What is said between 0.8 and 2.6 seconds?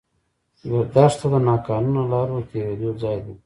دښته د ناقانونه لارو